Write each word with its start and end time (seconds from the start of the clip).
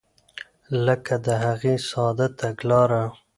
لکه 0.85 1.13
د 1.25 1.27
هغې 1.43 1.75
ساده 1.89 2.27
تګلاره. 2.39 3.03